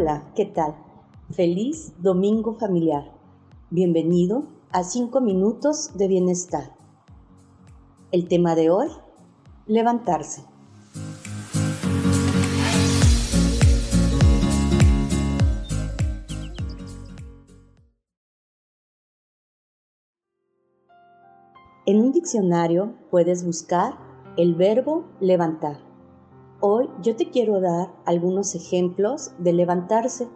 Hola, 0.00 0.30
¿qué 0.36 0.44
tal? 0.44 0.76
Feliz 1.32 1.92
domingo 1.98 2.54
familiar. 2.54 3.12
Bienvenido 3.68 4.44
a 4.70 4.84
5 4.84 5.20
minutos 5.20 5.90
de 5.96 6.06
bienestar. 6.06 6.72
El 8.12 8.28
tema 8.28 8.54
de 8.54 8.70
hoy, 8.70 8.86
levantarse. 9.66 10.44
En 21.86 22.00
un 22.00 22.12
diccionario 22.12 22.94
puedes 23.10 23.44
buscar 23.44 23.98
el 24.36 24.54
verbo 24.54 25.06
levantar. 25.18 25.87
Yo 27.00 27.14
te 27.14 27.30
quiero 27.30 27.60
dar 27.60 27.92
algunos 28.06 28.56
ejemplos 28.56 29.30
de 29.38 29.52
levantarse. 29.52 30.28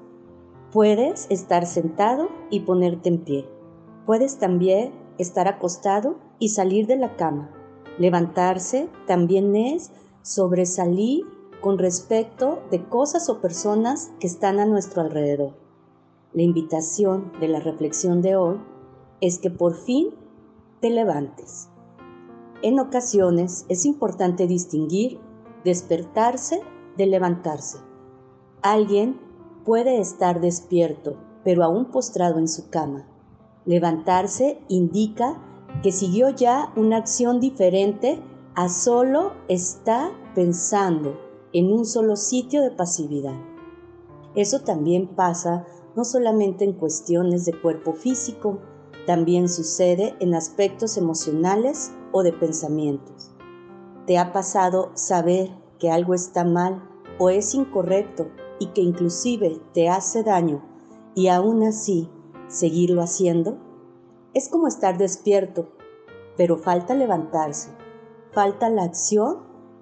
Puedes 0.71 1.27
estar 1.29 1.67
sentado 1.67 2.29
y 2.51 2.61
ponerte 2.61 3.09
en 3.09 3.25
pie. 3.25 3.49
Puedes 4.07 4.39
también 4.39 4.93
estar 5.19 5.49
acostado 5.49 6.19
y 6.39 6.51
salir 6.51 6.87
de 6.87 6.97
la 6.97 7.17
cama. 7.17 7.51
Levantarse 7.99 8.89
también 9.09 9.57
es 9.57 9.91
sobresalir 10.23 11.25
con 11.61 11.79
respecto 11.79 12.63
de 12.71 12.85
cosas 12.89 13.29
o 13.29 13.41
personas 13.41 14.13
que 14.21 14.29
están 14.29 14.61
a 14.61 14.65
nuestro 14.65 15.03
alrededor. 15.03 15.55
La 16.33 16.43
invitación 16.43 17.33
de 17.41 17.49
la 17.49 17.59
reflexión 17.59 18.23
de 18.23 18.37
hoy 18.37 18.61
es 19.21 19.41
que 19.41 19.51
por 19.51 19.75
fin 19.75 20.11
te 20.81 20.91
levantes. 20.91 21.69
En 22.63 22.79
ocasiones 22.79 23.67
es 23.69 23.85
importante 23.85 24.47
distinguir 24.47 25.19
despertarse 25.65 26.61
de 26.97 27.07
levantarse. 27.07 27.79
Alguien 28.63 29.21
puede 29.65 30.01
estar 30.01 30.41
despierto, 30.41 31.17
pero 31.45 31.65
aún 31.65 31.87
postrado 31.87 32.39
en 32.39 32.49
su 32.49 32.71
cama. 32.71 33.07
Levantarse 33.65 34.61
indica 34.69 35.41
que 35.83 35.93
siguió 35.93 36.31
ya 36.31 36.73
una 36.77 36.97
acción 36.99 37.41
diferente 37.41 38.21
a 38.55 38.69
solo 38.69 39.33
estar 39.49 40.13
pensando 40.35 41.19
en 41.53 41.73
un 41.73 41.87
solo 41.87 42.17
sitio 42.17 42.63
de 42.63 42.71
pasividad. 42.71 43.35
Eso 44.35 44.61
también 44.61 45.09
pasa 45.09 45.67
no 45.95 46.05
solamente 46.05 46.65
en 46.65 46.73
cuestiones 46.73 47.45
de 47.45 47.53
cuerpo 47.61 47.93
físico, 47.93 48.59
también 49.07 49.49
sucede 49.49 50.15
en 50.21 50.35
aspectos 50.35 50.97
emocionales 50.97 51.93
o 52.13 52.23
de 52.23 52.33
pensamientos. 52.33 53.32
¿Te 54.07 54.19
ha 54.19 54.33
pasado 54.33 54.91
saber 54.95 55.51
que 55.79 55.91
algo 55.91 56.15
está 56.15 56.45
mal 56.45 56.83
o 57.21 57.31
es 57.31 57.55
incorrecto 57.55 58.29
y 58.59 58.67
que 58.69 58.81
inclusive 58.81 59.61
te 59.73 59.89
hace 59.89 60.25
daño 60.25 60.61
y 61.15 61.29
aún 61.29 61.63
así 61.63 62.11
seguirlo 62.49 63.03
haciendo? 63.03 63.59
Es 64.35 64.49
como 64.49 64.67
estar 64.67 64.99
despierto, 64.99 65.69
pero 66.37 66.57
falta 66.57 66.95
levantarse, 66.95 67.71
falta 68.33 68.69
la 68.71 68.85
acción 68.85 69.39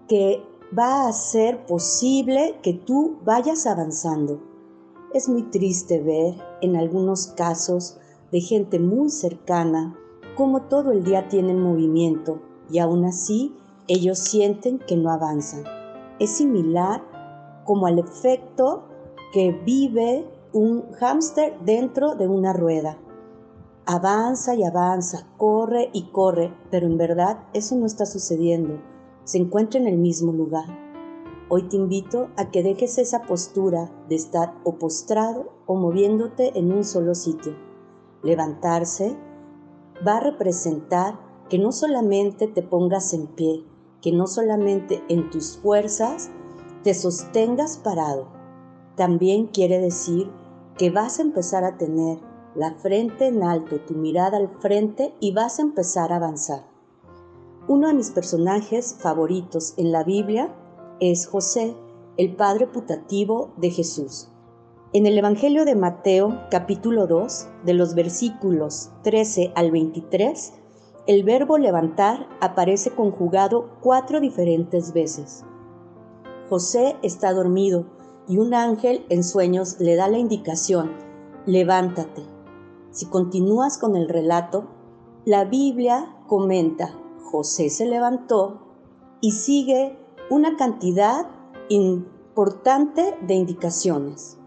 que 0.07 0.43
va 0.79 1.05
a 1.05 1.09
hacer 1.09 1.65
posible 1.65 2.59
que 2.63 2.75
tú 2.75 3.19
vayas 3.25 3.67
avanzando. 3.67 4.39
Es 5.15 5.31
muy 5.31 5.45
triste 5.45 5.99
ver 5.99 6.35
en 6.61 6.77
algunos 6.77 7.29
casos 7.29 7.97
de 8.31 8.41
gente 8.41 8.79
muy 8.79 9.09
cercana, 9.09 9.97
como 10.37 10.63
todo 10.63 10.93
el 10.93 11.05
día 11.05 11.29
tienen 11.29 11.61
movimiento 11.61 12.43
y 12.71 12.81
aún 12.81 13.05
así 13.07 13.57
ellos 13.93 14.19
sienten 14.19 14.79
que 14.79 14.97
no 14.97 15.11
avanzan. 15.11 15.65
Es 16.21 16.31
similar 16.31 17.03
como 17.65 17.87
al 17.87 17.99
efecto 17.99 18.85
que 19.33 19.53
vive 19.65 20.27
un 20.53 20.93
hámster 20.93 21.59
dentro 21.65 22.15
de 22.15 22.29
una 22.29 22.53
rueda. 22.53 22.97
Avanza 23.87 24.55
y 24.55 24.63
avanza, 24.63 25.27
corre 25.37 25.91
y 25.93 26.11
corre, 26.13 26.55
pero 26.71 26.87
en 26.87 26.97
verdad 26.97 27.41
eso 27.53 27.75
no 27.75 27.87
está 27.87 28.07
sucediendo. 28.07 28.81
Se 29.25 29.39
encuentra 29.39 29.81
en 29.81 29.89
el 29.89 29.99
mismo 29.99 30.33
lugar. 30.33 30.67
Hoy 31.49 31.65
te 31.65 31.77
invito 31.77 32.29
a 32.37 32.51
que 32.51 32.63
dejes 32.63 32.97
esa 32.99 33.23
postura 33.23 33.91
de 34.09 34.15
estar 34.15 34.55
o 34.63 34.77
postrado 34.77 35.53
o 35.67 35.75
moviéndote 35.75 36.57
en 36.57 36.73
un 36.73 36.85
solo 36.85 37.17
sitio 37.17 37.57
Levantarse 38.23 39.17
va 40.07 40.19
a 40.19 40.21
representar 40.21 41.19
que 41.49 41.59
no 41.59 41.73
solamente 41.73 42.47
te 42.47 42.63
pongas 42.63 43.15
en 43.15 43.27
pie, 43.29 43.65
que 44.01 44.13
no 44.13 44.27
solamente 44.27 45.03
en 45.09 45.31
tus 45.31 45.59
fuerzas 45.59 46.31
te 46.83 46.95
sostengas 46.95 47.79
parado, 47.79 48.29
también 48.97 49.47
quiere 49.47 49.79
decir 49.79 50.31
que 50.77 50.91
vas 50.91 51.19
a 51.19 51.23
empezar 51.23 51.65
a 51.65 51.77
tener 51.77 52.19
la 52.55 52.75
frente 52.75 53.27
en 53.27 53.43
alto, 53.43 53.81
tu 53.81 53.95
mirada 53.95 54.37
al 54.39 54.49
frente 54.61 55.15
y 55.21 55.33
vas 55.33 55.59
a 55.59 55.63
empezar 55.63 56.13
a 56.13 56.17
avanzar. 56.17 56.65
Uno 57.69 57.89
de 57.89 57.95
mis 57.95 58.11
personajes 58.11 58.97
favoritos 58.99 59.75
en 59.77 59.93
la 59.93 60.03
Biblia 60.03 60.55
es 60.99 61.27
José, 61.27 61.77
el 62.17 62.35
padre 62.35 62.67
putativo 62.67 63.53
de 63.57 63.71
Jesús. 63.71 64.29
En 64.93 65.07
el 65.07 65.17
Evangelio 65.17 65.65
de 65.65 65.77
Mateo 65.77 66.41
capítulo 66.51 67.07
2, 67.07 67.49
de 67.65 67.75
los 67.75 67.95
versículos 67.95 68.91
13 69.05 69.53
al 69.55 69.71
23, 69.71 70.53
el 71.07 71.25
verbo 71.25 71.59
levantar 71.59 72.29
aparece 72.41 72.91
conjugado 72.91 73.71
cuatro 73.81 74.21
diferentes 74.21 74.93
veces. 74.93 75.45
José 76.49 76.97
está 77.03 77.33
dormido 77.33 77.87
y 78.29 78.39
un 78.39 78.55
ángel 78.55 79.05
en 79.09 79.25
sueños 79.25 79.81
le 79.81 79.97
da 79.97 80.09
la 80.09 80.19
indicación, 80.19 80.93
levántate. 81.47 82.23
Si 82.91 83.07
continúas 83.07 83.79
con 83.79 83.97
el 83.97 84.09
relato, 84.09 84.69
la 85.25 85.45
Biblia 85.45 86.17
comenta, 86.27 86.95
José 87.31 87.71
se 87.71 87.87
levantó 87.87 88.61
y 89.21 89.33
sigue 89.33 89.99
una 90.29 90.57
cantidad 90.57 91.27
importante 91.69 93.17
de 93.23 93.35
indicaciones. 93.35 94.39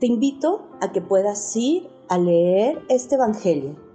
Te 0.00 0.06
invito 0.06 0.68
a 0.80 0.92
que 0.92 1.00
puedas 1.00 1.54
ir 1.56 1.88
a 2.08 2.18
leer 2.18 2.82
este 2.88 3.14
Evangelio. 3.14 3.85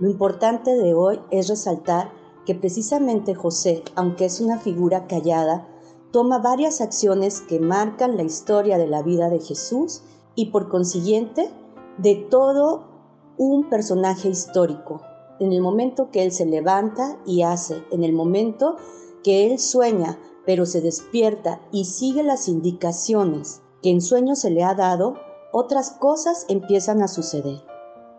Lo 0.00 0.08
importante 0.08 0.74
de 0.74 0.94
hoy 0.94 1.20
es 1.30 1.48
resaltar 1.48 2.10
que 2.46 2.54
precisamente 2.54 3.34
José, 3.34 3.82
aunque 3.96 4.24
es 4.24 4.40
una 4.40 4.58
figura 4.58 5.06
callada, 5.06 5.68
toma 6.10 6.38
varias 6.38 6.80
acciones 6.80 7.42
que 7.42 7.60
marcan 7.60 8.16
la 8.16 8.22
historia 8.22 8.78
de 8.78 8.86
la 8.86 9.02
vida 9.02 9.28
de 9.28 9.40
Jesús 9.40 10.00
y 10.34 10.46
por 10.46 10.70
consiguiente 10.70 11.50
de 11.98 12.14
todo 12.14 12.88
un 13.36 13.68
personaje 13.68 14.30
histórico. 14.30 15.02
En 15.38 15.52
el 15.52 15.60
momento 15.60 16.10
que 16.10 16.22
él 16.22 16.32
se 16.32 16.46
levanta 16.46 17.18
y 17.26 17.42
hace, 17.42 17.84
en 17.90 18.02
el 18.02 18.14
momento 18.14 18.76
que 19.22 19.46
él 19.46 19.58
sueña, 19.58 20.18
pero 20.46 20.64
se 20.64 20.80
despierta 20.80 21.60
y 21.72 21.84
sigue 21.84 22.22
las 22.22 22.48
indicaciones 22.48 23.60
que 23.82 23.90
en 23.90 24.00
sueño 24.00 24.34
se 24.34 24.50
le 24.50 24.64
ha 24.64 24.74
dado, 24.74 25.16
otras 25.52 25.90
cosas 25.90 26.46
empiezan 26.48 27.02
a 27.02 27.08
suceder. 27.08 27.60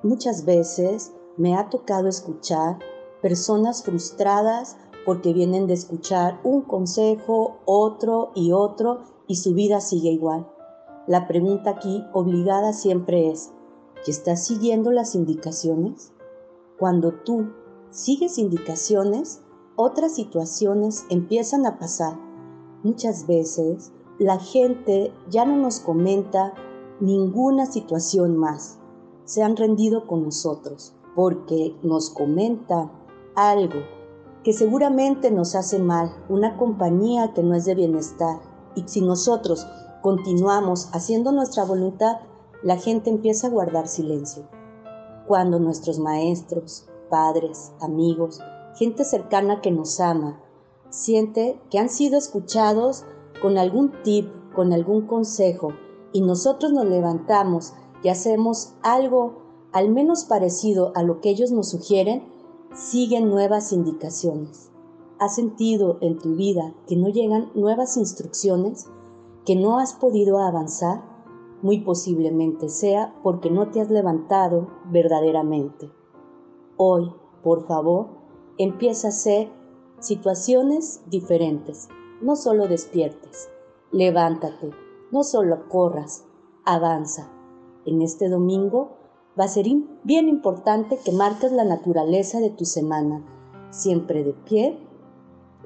Muchas 0.03 0.45
veces 0.45 1.11
me 1.37 1.55
ha 1.55 1.69
tocado 1.69 2.07
escuchar 2.07 2.79
personas 3.21 3.83
frustradas 3.83 4.77
porque 5.05 5.33
vienen 5.33 5.67
de 5.67 5.73
escuchar 5.73 6.39
un 6.43 6.61
consejo, 6.61 7.57
otro 7.65 8.31
y 8.35 8.51
otro 8.51 9.01
y 9.27 9.35
su 9.37 9.53
vida 9.53 9.81
sigue 9.81 10.09
igual. 10.09 10.47
La 11.07 11.27
pregunta 11.27 11.71
aquí 11.71 12.03
obligada 12.13 12.73
siempre 12.73 13.29
es, 13.29 13.51
¿estás 14.05 14.45
siguiendo 14.45 14.91
las 14.91 15.15
indicaciones? 15.15 16.11
Cuando 16.77 17.13
tú 17.13 17.51
sigues 17.89 18.37
indicaciones, 18.37 19.41
otras 19.75 20.13
situaciones 20.15 21.05
empiezan 21.09 21.65
a 21.65 21.79
pasar. 21.79 22.17
Muchas 22.83 23.25
veces 23.25 23.91
la 24.19 24.37
gente 24.37 25.13
ya 25.29 25.45
no 25.45 25.57
nos 25.57 25.79
comenta 25.79 26.53
ninguna 26.99 27.65
situación 27.65 28.37
más. 28.37 28.77
Se 29.25 29.41
han 29.41 29.55
rendido 29.55 30.05
con 30.07 30.23
nosotros 30.23 30.95
porque 31.15 31.75
nos 31.83 32.09
comenta 32.09 32.91
algo 33.35 33.79
que 34.43 34.53
seguramente 34.53 35.29
nos 35.29 35.55
hace 35.55 35.77
mal, 35.79 36.11
una 36.29 36.57
compañía 36.57 37.33
que 37.33 37.43
no 37.43 37.53
es 37.55 37.65
de 37.65 37.75
bienestar. 37.75 38.39
Y 38.75 38.83
si 38.87 39.01
nosotros 39.01 39.67
continuamos 40.01 40.89
haciendo 40.93 41.31
nuestra 41.31 41.63
voluntad, 41.63 42.17
la 42.63 42.77
gente 42.77 43.09
empieza 43.09 43.47
a 43.47 43.51
guardar 43.51 43.87
silencio. 43.87 44.47
Cuando 45.27 45.59
nuestros 45.59 45.99
maestros, 45.99 46.87
padres, 47.09 47.71
amigos, 47.81 48.39
gente 48.75 49.03
cercana 49.03 49.61
que 49.61 49.71
nos 49.71 49.99
ama, 49.99 50.41
siente 50.89 51.61
que 51.69 51.77
han 51.77 51.89
sido 51.89 52.17
escuchados 52.17 53.05
con 53.41 53.57
algún 53.57 53.91
tip, 54.03 54.27
con 54.55 54.73
algún 54.73 55.05
consejo, 55.05 55.73
y 56.13 56.21
nosotros 56.21 56.73
nos 56.73 56.85
levantamos 56.85 57.73
y 58.03 58.09
hacemos 58.09 58.73
algo 58.81 59.40
al 59.71 59.89
menos 59.89 60.25
parecido 60.25 60.91
a 60.95 61.03
lo 61.03 61.21
que 61.21 61.29
ellos 61.29 61.51
nos 61.51 61.69
sugieren, 61.69 62.23
siguen 62.73 63.29
nuevas 63.29 63.71
indicaciones. 63.71 64.69
¿Has 65.19 65.35
sentido 65.35 65.97
en 66.01 66.17
tu 66.17 66.35
vida 66.35 66.73
que 66.87 66.95
no 66.95 67.09
llegan 67.09 67.51
nuevas 67.53 67.95
instrucciones? 67.97 68.87
¿Que 69.45 69.55
no 69.55 69.77
has 69.77 69.93
podido 69.93 70.39
avanzar? 70.39 71.03
Muy 71.61 71.81
posiblemente 71.81 72.69
sea 72.69 73.13
porque 73.21 73.51
no 73.51 73.69
te 73.69 73.81
has 73.81 73.89
levantado 73.91 74.67
verdaderamente. 74.89 75.91
Hoy, 76.75 77.11
por 77.43 77.67
favor, 77.67 78.07
empieza 78.57 79.07
a 79.07 79.11
hacer 79.11 79.49
situaciones 79.99 81.01
diferentes. 81.07 81.87
No 82.21 82.35
solo 82.35 82.67
despiertes, 82.67 83.49
levántate, 83.91 84.71
no 85.11 85.23
solo 85.23 85.69
corras, 85.69 86.25
avanza. 86.65 87.31
En 87.85 88.01
este 88.01 88.29
domingo 88.29 89.00
va 89.39 89.45
a 89.45 89.49
ser 89.49 89.65
bien 90.03 90.27
importante 90.27 90.99
que 91.03 91.11
marques 91.11 91.51
la 91.51 91.63
naturaleza 91.63 92.39
de 92.39 92.49
tu 92.49 92.65
semana, 92.65 93.23
siempre 93.69 94.23
de 94.23 94.33
pie, 94.33 94.77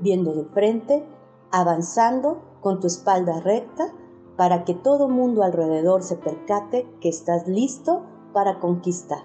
viendo 0.01 0.33
de 0.33 0.45
frente, 0.45 1.05
avanzando 1.51 2.41
con 2.61 2.79
tu 2.79 2.87
espalda 2.87 3.39
recta 3.39 3.93
para 4.35 4.65
que 4.65 4.73
todo 4.73 5.07
mundo 5.07 5.43
alrededor 5.43 6.03
se 6.03 6.17
percate 6.17 6.87
que 6.99 7.09
estás 7.09 7.47
listo 7.47 8.03
para 8.33 8.59
conquistar. 8.59 9.23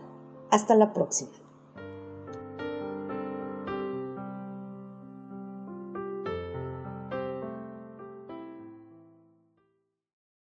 Hasta 0.51 0.75
la 0.75 0.93
próxima. 0.93 1.31